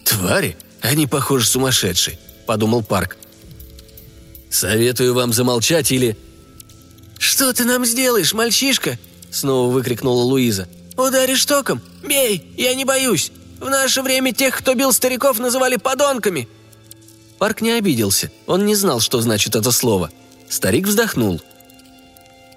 «Твари? 0.08 0.56
Они, 0.80 1.06
похоже, 1.06 1.46
сумасшедшие»,— 1.46 2.18
подумал 2.46 2.82
Парк. 2.82 3.18
«Советую 4.50 5.12
вам 5.12 5.34
замолчать 5.34 5.92
или...» 5.92 6.16
«Что 7.18 7.52
ты 7.52 7.64
нам 7.64 7.84
сделаешь, 7.84 8.32
мальчишка?»— 8.32 8.98
снова 9.30 9.70
выкрикнула 9.70 10.22
Луиза. 10.22 10.66
«Ударишь 10.96 11.44
током? 11.44 11.82
Бей! 12.02 12.42
Я 12.56 12.74
не 12.74 12.86
боюсь! 12.86 13.30
В 13.60 13.68
наше 13.68 14.00
время 14.00 14.32
тех, 14.32 14.56
кто 14.56 14.74
бил 14.74 14.94
стариков, 14.94 15.38
называли 15.38 15.76
подонками!» 15.76 16.48
Парк 17.38 17.60
не 17.60 17.72
обиделся. 17.72 18.30
Он 18.46 18.64
не 18.64 18.76
знал, 18.76 19.00
что 19.00 19.20
значит 19.20 19.56
это 19.56 19.70
слово. 19.72 20.10
Старик 20.48 20.86
вздохнул. 20.86 21.42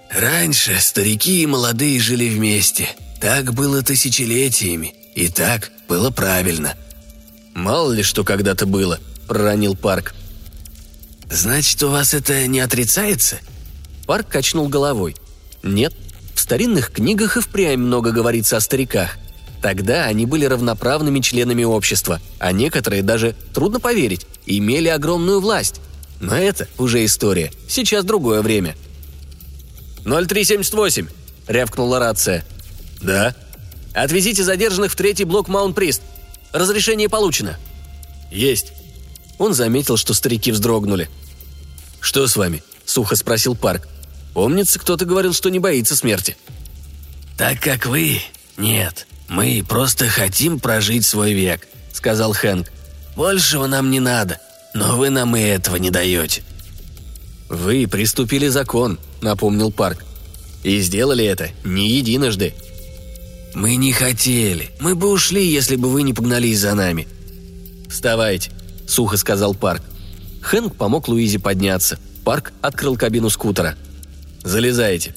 «Раньше 0.10 0.80
старики 0.80 1.42
и 1.42 1.48
молодые 1.48 2.00
жили 2.00 2.30
вместе. 2.30 2.88
Так 3.20 3.54
было 3.54 3.82
тысячелетиями. 3.82 4.96
И 5.16 5.28
так 5.28 5.70
было 5.90 6.12
правильно», 6.12 6.78
«Мало 7.54 7.92
ли 7.92 8.04
что 8.04 8.24
когда-то 8.24 8.66
было»,— 8.66 9.00
проронил 9.28 9.76
Парк. 9.76 10.14
«Значит, 11.30 11.82
у 11.84 11.90
вас 11.90 12.14
это 12.14 12.48
не 12.48 12.60
отрицается?» 12.60 13.40
Парк 14.06 14.28
качнул 14.28 14.68
головой. 14.68 15.16
«Нет, 15.64 15.94
в 16.36 16.40
старинных 16.40 16.92
книгах 16.92 17.38
и 17.38 17.42
впрямь 17.42 17.80
много 17.80 18.12
говорится 18.12 18.58
о 18.58 18.62
стариках. 18.62 19.18
Тогда 19.62 20.06
они 20.06 20.26
были 20.26 20.46
равноправными 20.46 21.20
членами 21.20 21.64
общества, 21.64 22.20
а 22.40 22.52
некоторые 22.52 23.04
даже, 23.04 23.36
трудно 23.54 23.80
поверить, 23.80 24.26
имели 24.46 24.88
огромную 24.88 25.40
власть. 25.40 25.80
Но 26.20 26.36
это 26.36 26.68
уже 26.78 27.06
история. 27.06 27.52
Сейчас 27.68 28.04
другое 28.04 28.42
время». 28.42 28.76
«0378»,— 30.04 31.10
рявкнула 31.48 32.00
рация. 32.00 32.44
«Да?» 33.02 33.36
«Отвезите 33.94 34.44
задержанных 34.44 34.92
в 34.92 34.96
третий 34.96 35.26
блок 35.26 35.48
Маунт-Прист. 35.48 36.02
Разрешение 36.54 37.10
получено». 37.10 37.58
«Есть». 38.32 38.74
Он 39.38 39.54
заметил, 39.54 39.98
что 39.98 40.14
старики 40.14 40.52
вздрогнули. 40.52 41.10
«Что 42.00 42.28
с 42.28 42.36
вами?»– 42.36 42.64
сухо 42.86 43.16
спросил 43.16 43.56
Парк. 43.56 43.88
«Помнится, 44.34 44.80
кто-то 44.80 45.06
говорил, 45.06 45.34
что 45.34 45.50
не 45.50 45.60
боится 45.60 45.96
смерти». 45.96 46.38
«Так 47.38 47.60
как 47.60 47.86
вы? 47.86 48.22
Нет. 48.58 49.08
Мы 49.28 49.66
просто 49.68 50.08
хотим 50.08 50.60
прожить 50.60 51.06
свой 51.06 51.34
век»,– 51.34 51.68
сказал 51.94 52.34
Хэнк. 52.34 52.72
«Большего 53.16 53.66
нам 53.66 53.90
не 53.90 54.00
надо, 54.00 54.40
но 54.74 54.98
вы 54.98 55.10
нам 55.10 55.36
и 55.36 55.42
этого 55.42 55.78
не 55.78 55.90
даете». 55.90 56.44
«Вы 57.50 57.88
приступили 57.88 58.48
закон»,– 58.48 59.00
напомнил 59.22 59.72
Парк. 59.72 60.06
«И 60.64 60.80
сделали 60.82 61.26
это 61.26 61.50
не 61.64 61.90
единожды. 61.90 62.54
«Мы 63.54 63.76
не 63.76 63.92
хотели. 63.92 64.70
Мы 64.80 64.96
бы 64.96 65.12
ушли, 65.12 65.46
если 65.46 65.76
бы 65.76 65.90
вы 65.90 66.04
не 66.04 66.14
погнались 66.14 66.60
за 66.60 66.74
нами». 66.74 67.08
«Вставайте»,— 67.90 68.52
сухо 68.88 69.18
сказал 69.18 69.54
Парк. 69.54 69.84
Хэнк 70.42 70.76
помог 70.76 71.10
Луизе 71.10 71.38
подняться. 71.38 72.00
Парк 72.24 72.54
открыл 72.62 72.96
кабину 72.96 73.30
скутера. 73.30 73.76
«Залезайте». 74.44 75.14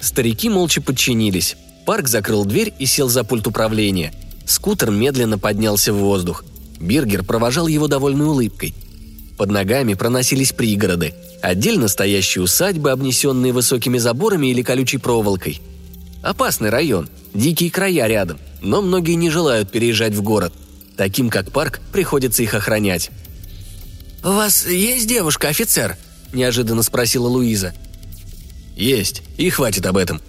Старики 0.00 0.48
молча 0.48 0.80
подчинились. 0.80 1.56
Парк 1.84 2.08
закрыл 2.08 2.46
дверь 2.46 2.72
и 2.78 2.86
сел 2.86 3.08
за 3.08 3.22
пульт 3.22 3.46
управления. 3.46 4.14
Скутер 4.46 4.90
медленно 4.90 5.38
поднялся 5.38 5.92
в 5.92 5.98
воздух. 5.98 6.44
Биргер 6.80 7.22
провожал 7.22 7.66
его 7.66 7.86
довольной 7.86 8.26
улыбкой. 8.26 8.74
Под 9.36 9.50
ногами 9.50 9.94
проносились 9.94 10.52
пригороды. 10.52 11.14
Отдельно 11.42 11.88
стоящие 11.88 12.42
усадьбы, 12.42 12.90
обнесенные 12.90 13.52
высокими 13.52 13.98
заборами 13.98 14.46
или 14.46 14.62
колючей 14.62 14.98
проволокой– 14.98 15.60
Опасный 16.24 16.70
район, 16.70 17.10
дикие 17.34 17.70
края 17.70 18.06
рядом, 18.06 18.38
но 18.62 18.80
многие 18.80 19.12
не 19.12 19.28
желают 19.28 19.70
переезжать 19.70 20.14
в 20.14 20.22
город. 20.22 20.54
Таким, 20.96 21.28
как 21.28 21.52
парк, 21.52 21.80
приходится 21.92 22.42
их 22.42 22.54
охранять. 22.54 23.10
«У 24.24 24.28
вас 24.28 24.66
есть 24.66 25.06
девушка, 25.06 25.48
офицер?»– 25.48 25.98
неожиданно 26.32 26.82
спросила 26.82 27.28
Луиза. 27.28 27.74
«Есть, 28.74 29.22
и 29.36 29.50
хватит 29.50 29.84
об 29.84 29.98
этом». 29.98 30.22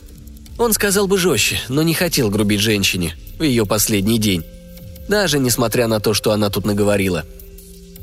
Он 0.58 0.74
сказал 0.74 1.08
бы 1.08 1.18
жестче, 1.18 1.62
но 1.70 1.82
не 1.82 1.94
хотел 1.94 2.30
грубить 2.30 2.60
женщине 2.60 3.16
в 3.40 3.44
ее 3.44 3.66
последний 3.66 4.20
день. 4.20 4.44
Даже 5.08 5.40
несмотря 5.40 5.88
на 5.88 6.02
то, 6.02 6.14
что 6.14 6.34
она 6.34 6.50
тут 6.50 6.66
наговорила. 6.66 7.24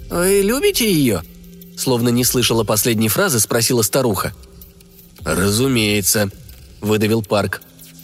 «Вы 0.08 0.40
любите 0.42 0.90
ее?» 0.90 1.22
Словно 1.76 2.08
не 2.08 2.24
слышала 2.24 2.64
последней 2.64 3.08
фразы, 3.10 3.38
спросила 3.38 3.82
старуха. 3.82 4.32
«Разумеется»,– 5.24 6.30
выдавил 6.80 7.22
Парк. 7.22 7.60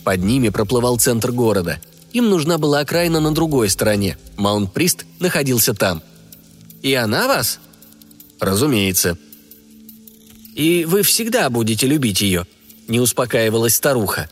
Под 0.09 0.25
ними 0.25 0.49
проплывал 0.49 0.97
центр 0.97 1.33
города. 1.33 1.83
Им 2.15 2.31
нужна 2.31 2.57
была 2.57 2.79
окраина 2.81 3.21
на 3.21 3.35
другой 3.35 3.69
стороне. 3.69 4.17
Маунт-Прист 4.39 5.05
находился 5.21 5.75
там. 5.75 6.03
«И 6.81 6.95
она 6.95 7.29
вас?» 7.29 7.61
«Разумеется». 8.41 9.19
«И 10.55 10.87
вы 10.87 11.03
всегда 11.03 11.51
будете 11.51 11.87
любить 11.87 12.23
ее»,— 12.23 12.47
не 12.89 13.01
успокаивалась 13.01 13.75
старуха. 13.75 14.31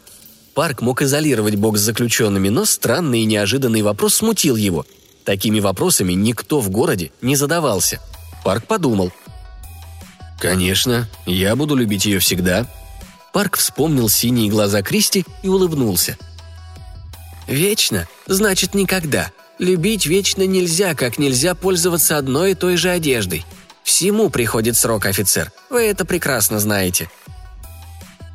Парк 0.55 0.81
мог 0.81 1.03
изолировать 1.03 1.57
бокс 1.57 1.81
с 1.81 1.85
заключенными, 1.85 2.49
но 2.49 2.65
странный 2.65 3.21
и 3.21 3.27
неожиданный 3.27 3.83
вопрос 3.83 4.15
смутил 4.15 4.57
его. 4.57 4.87
Такими 5.25 5.61
вопросами 5.61 6.15
никто 6.15 6.61
в 6.61 6.71
городе 6.71 7.13
не 7.21 7.37
задавался. 7.37 8.01
Парк 8.47 8.67
подумал. 8.67 9.13
«Конечно, 10.41 11.07
я 11.27 11.55
буду 11.55 11.75
любить 11.75 12.07
ее 12.07 12.19
всегда». 12.19 12.67
Парк 13.37 13.59
вспомнил 13.59 14.09
синие 14.09 14.49
глаза 14.49 14.81
Кристи 14.81 15.27
и 15.43 15.49
улыбнулся. 15.49 16.17
«Вечно 17.47 18.09
значит 18.27 18.73
никогда. 18.73 19.31
Любить 19.59 20.07
вечно 20.07 20.47
нельзя, 20.47 20.95
как 20.95 21.19
нельзя 21.19 21.55
пользоваться 21.55 22.17
одной 22.17 22.53
и 22.53 22.55
той 22.55 22.79
же 22.79 22.89
одеждой. 22.89 23.45
Всему 23.83 24.31
приходит 24.31 24.75
срок, 24.79 25.05
офицер. 25.05 25.53
Вы 25.69 25.83
это 25.83 26.07
прекрасно 26.07 26.61
знаете». 26.61 27.11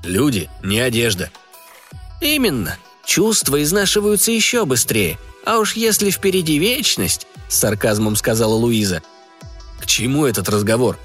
«Люди– 0.04 0.52
не 0.64 0.80
одежда», 0.80 1.32
«Именно. 2.22 2.78
Чувства 3.04 3.64
изнашиваются 3.64 4.32
еще 4.32 4.66
быстрее. 4.66 5.18
А 5.48 5.58
уж 5.58 5.76
если 5.76 6.12
впереди 6.12 6.60
вечность»,— 6.60 7.26
с 7.50 7.58
сарказмом 7.58 8.16
сказала 8.16 8.54
Луиза. 8.54 9.02
«К 9.80 9.88
чему 9.88 10.28
этот 10.28 10.48
разговор?» 10.48 11.00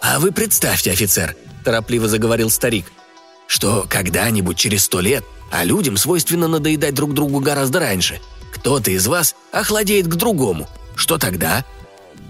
«А 0.00 0.18
вы 0.18 0.32
представьте, 0.32 0.90
офицер»,— 0.90 1.36
торопливо 1.64 2.08
заговорил 2.08 2.50
старик, 2.50 2.86
«что 3.54 3.86
когда-нибудь 3.88 4.56
через 4.56 4.86
сто 4.86 5.00
лет, 5.00 5.24
а 5.52 5.62
людям 5.62 5.96
свойственно 5.96 6.48
надоедать 6.48 6.92
друг 6.92 7.14
другу 7.14 7.38
гораздо 7.38 7.78
раньше, 7.78 8.20
кто-то 8.52 8.90
из 8.90 9.06
вас 9.06 9.36
охладеет 9.52 10.08
к 10.08 10.16
другому. 10.16 10.68
Что 10.96 11.18
тогда?» 11.18 11.64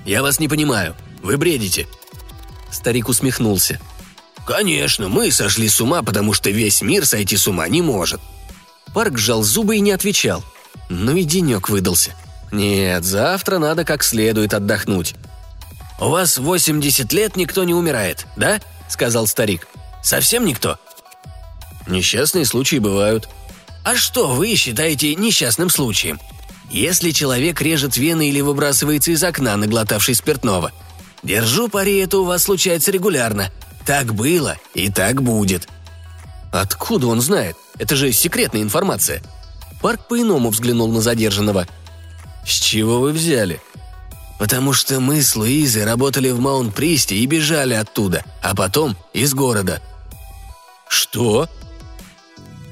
«Я 0.04 0.20
вас 0.20 0.38
не 0.38 0.48
понимаю. 0.48 0.94
Вы 1.22 1.38
бредите». 1.38 1.86
Старик 2.70 3.08
усмехнулся. 3.08 3.80
«Конечно, 4.46 5.08
мы 5.08 5.32
сошли 5.32 5.66
с 5.70 5.80
ума, 5.80 6.02
потому 6.02 6.34
что 6.34 6.50
весь 6.50 6.82
мир 6.82 7.06
сойти 7.06 7.38
с 7.38 7.48
ума 7.48 7.66
не 7.68 7.80
может». 7.80 8.20
Парк 8.92 9.16
сжал 9.16 9.42
зубы 9.42 9.76
и 9.76 9.80
не 9.80 9.92
отвечал. 9.92 10.44
Ну 10.90 11.16
и 11.16 11.24
денек 11.24 11.70
выдался. 11.70 12.10
Нет, 12.52 13.02
завтра 13.02 13.56
надо 13.56 13.86
как 13.86 14.04
следует 14.04 14.52
отдохнуть. 14.52 15.14
«У 15.98 16.10
вас 16.10 16.36
80 16.36 17.10
лет 17.14 17.34
никто 17.36 17.64
не 17.64 17.72
умирает, 17.72 18.26
да?»– 18.36 18.60
сказал 18.90 19.26
старик. 19.26 19.66
«Совсем 20.02 20.44
никто?» 20.44 20.78
«Несчастные 21.86 22.44
случаи 22.44 22.76
бывают». 22.76 23.28
«А 23.84 23.96
что 23.96 24.28
вы 24.28 24.54
считаете 24.54 25.14
несчастным 25.14 25.68
случаем? 25.68 26.18
Если 26.70 27.10
человек 27.10 27.60
режет 27.60 27.96
вены 27.96 28.30
или 28.30 28.40
выбрасывается 28.40 29.10
из 29.10 29.22
окна, 29.22 29.56
наглотавший 29.56 30.14
спиртного. 30.14 30.72
Держу 31.22 31.68
пари, 31.68 31.98
это 31.98 32.18
у 32.18 32.24
вас 32.24 32.44
случается 32.44 32.90
регулярно. 32.90 33.50
Так 33.84 34.14
было 34.14 34.56
и 34.72 34.90
так 34.90 35.22
будет». 35.22 35.68
«Откуда 36.52 37.08
он 37.08 37.20
знает? 37.20 37.56
Это 37.78 37.96
же 37.96 38.12
секретная 38.12 38.62
информация». 38.62 39.22
Парк 39.82 40.08
по-иному 40.08 40.50
взглянул 40.50 40.90
на 40.90 41.02
задержанного. 41.02 41.66
«С 42.46 42.52
чего 42.52 43.00
вы 43.00 43.12
взяли?» 43.12 43.60
«Потому 44.38 44.72
что 44.72 45.00
мы 45.00 45.20
с 45.20 45.36
Луизой 45.36 45.84
работали 45.84 46.30
в 46.30 46.40
Маунт-Присте 46.40 47.16
и 47.16 47.26
бежали 47.26 47.74
оттуда, 47.74 48.24
а 48.42 48.54
потом 48.54 48.96
из 49.12 49.34
города». 49.34 49.82
«Что?» 50.88 51.48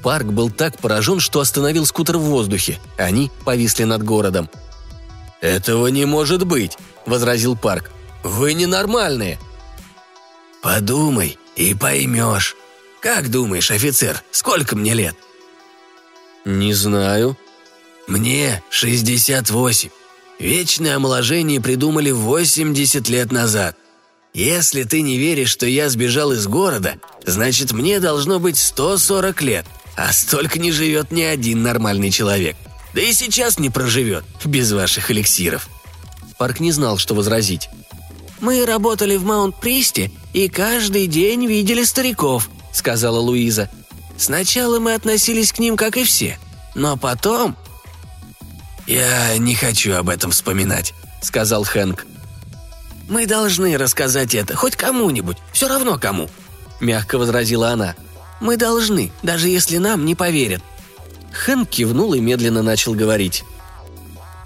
Парк 0.03 0.27
был 0.27 0.51
так 0.51 0.77
поражен, 0.79 1.21
что 1.21 1.39
остановил 1.39 1.85
скутер 1.85 2.17
в 2.17 2.23
воздухе. 2.23 2.77
Они 2.97 3.31
повисли 3.45 3.85
над 3.85 4.03
городом. 4.03 4.49
«Этого 5.39 5.87
не 5.87 6.05
может 6.05 6.45
быть!»– 6.45 6.77
возразил 7.05 7.55
Парк. 7.55 7.89
«Вы 8.21 8.53
ненормальные!» 8.53 9.39
«Подумай 10.61 11.37
и 11.55 11.73
поймешь. 11.73 12.55
Как 13.01 13.29
думаешь, 13.31 13.71
офицер, 13.71 14.21
сколько 14.31 14.75
мне 14.75 14.93
лет?» 14.93 15.15
«Не 16.45 16.73
знаю». 16.73 17.37
«Мне 18.05 18.61
68. 18.69 19.89
Вечное 20.39 20.97
омоложение 20.97 21.61
придумали 21.61 22.11
80 22.11 23.07
лет 23.07 23.31
назад. 23.31 23.77
Если 24.33 24.83
ты 24.83 25.01
не 25.01 25.17
веришь, 25.17 25.51
что 25.51 25.65
я 25.65 25.89
сбежал 25.89 26.33
из 26.33 26.47
города, 26.47 26.95
значит, 27.25 27.71
мне 27.71 28.01
должно 28.01 28.39
быть 28.39 28.57
140 28.57 29.41
лет, 29.41 29.65
а 29.95 30.11
столько 30.13 30.59
не 30.59 30.71
живет 30.71 31.11
ни 31.11 31.21
один 31.21 31.63
нормальный 31.63 32.11
человек. 32.11 32.55
Да 32.93 33.01
и 33.01 33.13
сейчас 33.13 33.59
не 33.59 33.69
проживет, 33.69 34.23
без 34.45 34.71
ваших 34.71 35.11
эликсиров». 35.11 35.67
Парк 36.37 36.59
не 36.59 36.71
знал, 36.71 36.97
что 36.97 37.15
возразить. 37.15 37.69
«Мы 38.39 38.65
работали 38.65 39.15
в 39.15 39.23
Маунт-Присте 39.23 40.11
и 40.33 40.49
каждый 40.49 41.07
день 41.07 41.45
видели 41.45 41.83
стариков»,— 41.83 42.49
сказала 42.73 43.19
Луиза. 43.19 43.69
«Сначала 44.17 44.79
мы 44.79 44.93
относились 44.93 45.53
к 45.53 45.59
ним, 45.59 45.77
как 45.77 45.97
и 45.97 46.03
все, 46.03 46.37
но 46.75 46.97
потом...» 46.97 47.55
«Я 48.85 49.37
не 49.37 49.55
хочу 49.55 49.93
об 49.93 50.09
этом 50.09 50.31
вспоминать»,— 50.31 50.93
сказал 51.21 51.63
Хэнк. 51.63 52.05
«Мы 53.07 53.25
должны 53.25 53.77
рассказать 53.77 54.35
это 54.35 54.55
хоть 54.55 54.75
кому-нибудь, 54.75 55.37
все 55.53 55.67
равно 55.67 55.97
кому»,— 55.97 56.29
мягко 56.81 57.17
возразила 57.17 57.69
она. 57.69 57.95
«Мы 58.43 58.57
должны, 58.57 59.13
даже 59.23 59.47
если 59.47 59.77
нам 59.77 60.03
не 60.03 60.15
поверят». 60.15 60.61
Хэнк 61.31 61.69
кивнул 61.69 62.13
и 62.13 62.19
медленно 62.19 62.61
начал 62.61 62.93
говорить. 62.93 63.45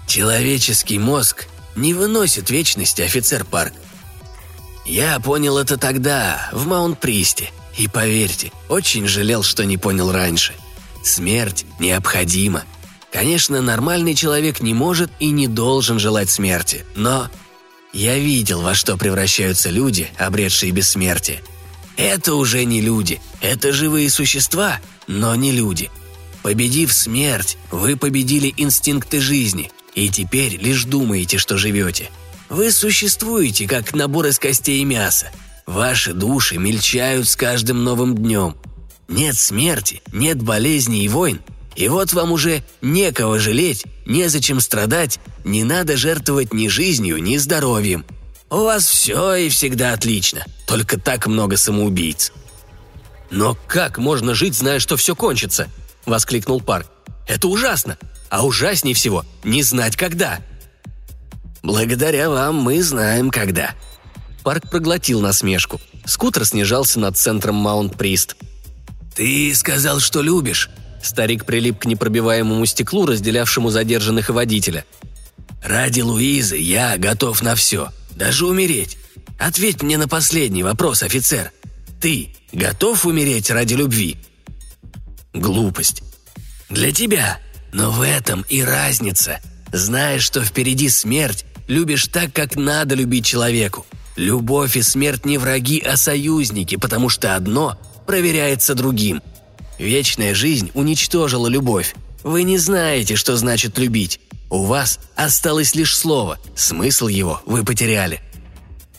«Человеческий 0.06 1.00
мозг 1.00 1.48
не 1.74 1.94
выносит 1.94 2.48
вечности, 2.48 3.02
офицер 3.02 3.44
Парк. 3.44 3.72
Я 4.86 5.18
понял 5.18 5.58
это 5.58 5.76
тогда, 5.76 6.48
в 6.52 6.64
Маунт-Присте, 6.68 7.50
и 7.76 7.88
поверьте, 7.88 8.52
очень 8.68 9.08
жалел, 9.08 9.42
что 9.42 9.64
не 9.64 9.76
понял 9.78 10.12
раньше. 10.12 10.54
Смерть 11.02 11.66
необходима. 11.80 12.62
Конечно, 13.10 13.60
нормальный 13.60 14.14
человек 14.14 14.60
не 14.60 14.74
может 14.74 15.10
и 15.18 15.30
не 15.30 15.48
должен 15.48 15.98
желать 15.98 16.30
смерти, 16.30 16.86
но 16.94 17.28
я 17.92 18.16
видел, 18.16 18.62
во 18.62 18.76
что 18.76 18.96
превращаются 18.96 19.70
люди, 19.70 20.08
обретшие 20.18 20.70
бессмертие. 20.70 21.42
Это 21.98 22.34
уже 22.34 22.64
не 22.64 22.80
люди, 22.80 23.20
это 23.42 23.74
живые 23.74 24.08
существа, 24.08 24.80
но 25.06 25.34
не 25.34 25.52
люди. 25.52 25.90
Победив 26.42 26.94
смерть, 26.94 27.58
вы 27.70 27.96
победили 27.96 28.54
инстинкты 28.56 29.20
жизни, 29.20 29.70
и 29.94 30.08
теперь 30.08 30.56
лишь 30.56 30.84
думаете, 30.84 31.36
что 31.36 31.58
живете– 31.58 32.08
вы 32.48 32.72
существуете, 32.72 33.66
как 33.66 33.94
набор 33.94 34.26
из 34.26 34.38
костей 34.38 34.80
и 34.80 34.84
мяса. 34.84 35.30
Ваши 35.66 36.14
души 36.14 36.56
мельчают 36.56 37.28
с 37.28 37.36
каждым 37.36 37.84
новым 37.84 38.16
днем. 38.16 38.56
Нет 39.06 39.36
смерти, 39.36 40.02
нет 40.12 40.42
болезней 40.42 41.04
и 41.04 41.08
войн. 41.08 41.40
И 41.76 41.88
вот 41.88 42.12
вам 42.14 42.32
уже 42.32 42.64
некого 42.80 43.38
жалеть, 43.38 43.84
незачем 44.06 44.60
страдать, 44.60 45.20
не 45.44 45.62
надо 45.62 45.96
жертвовать 45.96 46.52
ни 46.54 46.68
жизнью, 46.68 47.22
ни 47.22 47.36
здоровьем. 47.36 48.04
У 48.50 48.56
вас 48.56 48.88
все 48.88 49.34
и 49.34 49.48
всегда 49.48 49.92
отлично, 49.92 50.44
только 50.66 50.98
так 50.98 51.26
много 51.26 51.56
самоубийц». 51.56 52.32
«Но 53.30 53.56
как 53.66 53.98
можно 53.98 54.34
жить, 54.34 54.54
зная, 54.54 54.78
что 54.78 54.96
все 54.96 55.14
кончится?»– 55.14 55.68
воскликнул 56.06 56.62
Парк. 56.62 56.90
«Это 57.26 57.48
ужасно! 57.48 57.98
А 58.30 58.46
ужаснее 58.46 58.94
всего– 58.94 59.24
не 59.44 59.62
знать 59.62 59.96
когда!» 59.96 60.40
Благодаря 61.62 62.30
вам 62.30 62.56
мы 62.56 62.82
знаем, 62.82 63.30
когда». 63.30 63.74
Парк 64.42 64.70
проглотил 64.70 65.20
насмешку. 65.20 65.80
Скутер 66.04 66.46
снижался 66.46 66.98
над 67.00 67.16
центром 67.16 67.56
Маунт-Прист. 67.56 68.36
«Ты 69.14 69.54
сказал, 69.54 70.00
что 70.00 70.22
любишь». 70.22 70.70
Старик 71.02 71.44
прилип 71.44 71.80
к 71.80 71.84
непробиваемому 71.84 72.64
стеклу, 72.66 73.06
разделявшему 73.06 73.70
задержанных 73.70 74.30
и 74.30 74.32
водителя. 74.32 74.84
«Ради 75.62 76.00
Луизы 76.00 76.56
я 76.56 76.96
готов 76.96 77.42
на 77.42 77.54
все, 77.54 77.90
даже 78.18 78.46
умереть. 78.46 78.98
Ответь 79.38 79.82
мне 79.82 79.96
на 79.96 80.08
последний 80.08 80.62
вопрос, 80.62 81.02
офицер. 81.02 81.52
Ты 82.00 82.34
готов 82.52 83.06
умереть 83.06 83.50
ради 83.50 83.74
любви?» 83.74 84.16
«Глупость». 85.32 86.02
«Для 86.68 86.92
тебя. 86.92 87.40
Но 87.72 87.90
в 87.90 88.02
этом 88.02 88.44
и 88.48 88.62
разница. 88.62 89.40
Знаешь, 89.72 90.22
что 90.22 90.42
впереди 90.42 90.88
смерть, 90.88 91.44
любишь 91.66 92.06
так, 92.08 92.32
как 92.32 92.56
надо 92.56 92.94
любить 92.94 93.26
человеку. 93.26 93.86
Любовь 94.16 94.76
и 94.76 94.82
смерть 94.82 95.24
не 95.24 95.38
враги, 95.38 95.80
а 95.80 95.96
союзники, 95.96 96.76
потому 96.76 97.08
что 97.08 97.36
одно 97.36 97.78
проверяется 98.06 98.74
другим. 98.74 99.22
Вечная 99.78 100.34
жизнь 100.34 100.70
уничтожила 100.74 101.46
любовь. 101.46 101.94
Вы 102.24 102.42
не 102.42 102.58
знаете, 102.58 103.16
что 103.16 103.36
значит 103.36 103.78
любить. 103.78 104.20
У 104.50 104.64
вас 104.64 104.98
осталось 105.14 105.74
лишь 105.74 105.96
слово, 105.96 106.38
смысл 106.54 107.06
его 107.06 107.42
вы 107.44 107.64
потеряли. 107.64 108.20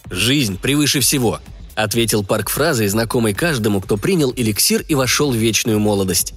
«Жизнь 0.09 0.57
превыше 0.57 0.99
всего»,— 0.99 1.39
ответил 1.75 2.23
Парк 2.23 2.49
фразой, 2.49 2.87
знакомой 2.87 3.33
каждому, 3.33 3.81
кто 3.81 3.97
принял 3.97 4.33
эликсир 4.35 4.83
и 4.87 4.95
вошел 4.95 5.31
в 5.31 5.35
вечную 5.35 5.79
молодость. 5.79 6.33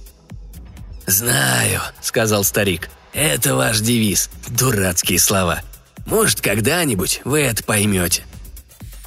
«Знаю»,— 1.05 1.81
сказал 2.01 2.43
старик. 2.43 2.89
«Это 3.13 3.55
ваш 3.55 3.79
девиз. 3.79 4.29
Дурацкие 4.47 5.19
слова. 5.19 5.61
Может, 6.05 6.41
когда-нибудь 6.41 7.21
вы 7.23 7.41
это 7.41 7.63
поймете». 7.63 8.23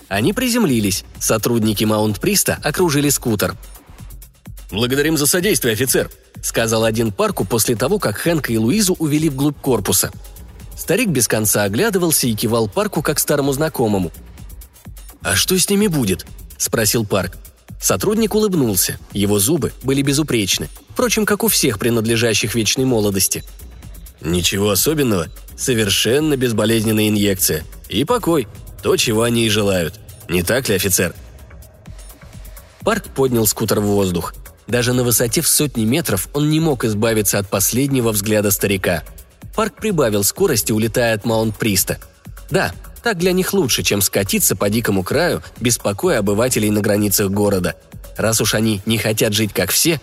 Они 0.09 0.33
приземлились. 0.33 1.05
Сотрудники 1.19 1.85
Маунт-Приста 1.85 2.59
окружили 2.63 3.09
скутер. 3.09 3.57
«Благодарим 4.71 5.17
за 5.17 5.27
содействие, 5.27 5.75
офицер»,— 5.75 6.11
сказал 6.43 6.85
один 6.85 7.13
парку 7.13 7.45
после 7.45 7.77
того, 7.77 7.99
как 7.99 8.17
Хэнка 8.17 8.53
и 8.53 8.59
Луизу 8.59 8.95
увели 8.99 9.29
вглубь 9.29 9.61
корпуса. 9.61 10.11
Старик 10.77 11.09
без 11.09 11.29
конца 11.29 11.63
оглядывался 11.63 12.27
и 12.27 12.35
кивал 12.35 12.69
парку 12.69 13.01
как 13.01 13.19
старому 13.19 13.53
знакомому. 13.53 14.13
«А 15.23 15.35
что 15.35 15.59
с 15.59 15.69
ними 15.71 15.87
будет?»– 15.87 16.27
спросил 16.59 17.05
Парк. 17.05 17.37
Сотрудник 17.81 18.35
улыбнулся. 18.35 18.99
Его 19.13 19.39
зубы 19.39 19.73
были 19.83 20.03
безупречны. 20.03 20.69
Впрочем, 20.91 21.27
как 21.27 21.45
у 21.45 21.49
всех 21.49 21.79
принадлежащих 21.79 22.55
вечной 22.55 22.85
молодости. 22.85 23.45
«Ничего 24.21 24.71
особенного. 24.71 25.29
Совершенно 25.57 26.37
безболезненная 26.37 27.09
инъекция. 27.09 27.65
И 27.89 28.05
покой. 28.05 28.49
То, 28.83 28.97
чего 28.97 29.23
они 29.23 29.47
и 29.47 29.51
желают. 29.51 30.01
Не 30.29 30.43
так 30.43 30.69
ли, 30.69 30.75
офицер?» 30.75 31.15
Парк 32.81 33.05
поднял 33.15 33.47
скутер 33.47 33.81
в 33.81 33.85
воздух. 33.85 34.35
Даже 34.67 34.93
на 34.93 35.05
высоте 35.05 35.41
в 35.43 35.49
сотни 35.49 35.85
метров 35.85 36.29
он 36.33 36.51
не 36.51 36.61
мог 36.61 36.85
избавиться 36.85 37.39
от 37.39 37.49
последнего 37.49 38.11
взгляда 38.11 38.51
старика. 38.51 39.05
Парк 39.55 39.75
прибавил 39.77 40.25
скорости, 40.25 40.73
улетая 40.73 41.15
от 41.15 41.25
Маунт-Приста. 41.25 41.99
Да, 42.51 42.73
так 43.03 43.19
для 43.19 43.33
них 43.33 43.53
лучше, 43.53 43.83
чем 43.83 44.01
скатиться 44.03 44.57
по 44.57 44.69
дикому 44.69 45.03
краю, 45.03 45.43
беспокоя 45.61 46.19
обывателей 46.19 46.71
на 46.71 46.81
границах 46.81 47.31
города. 47.31 47.77
Раз 48.17 48.41
уж 48.41 48.55
они 48.55 48.83
не 48.87 48.99
хотят 48.99 49.33
жить 49.33 49.53
как 49.53 49.71
все, 49.71 50.01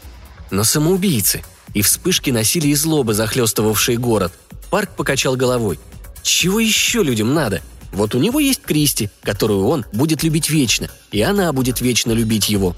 но 0.50 0.64
самоубийцы. 0.64 1.44
И 1.74 1.82
вспышки 1.82 2.30
насилия 2.30 2.72
и 2.72 2.76
злобы, 2.76 3.14
захлестывавшие 3.14 3.98
город. 3.98 4.32
Парк 4.70 4.92
покачал 4.96 5.36
головой. 5.36 5.80
Чего 6.22 6.60
еще 6.60 7.04
людям 7.04 7.34
надо? 7.34 7.62
Вот 7.92 8.16
у 8.16 8.20
него 8.20 8.40
есть 8.40 8.62
Кристи, 8.62 9.10
которую 9.22 9.68
он 9.68 9.86
будет 9.92 10.24
любить 10.24 10.50
вечно, 10.50 10.90
и 11.12 11.22
она 11.22 11.52
будет 11.52 11.82
вечно 11.82 12.12
любить 12.12 12.50
его. 12.50 12.76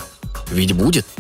Ведь 0.52 0.74
будет– 0.74 1.06